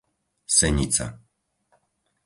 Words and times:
Senica 0.57 1.05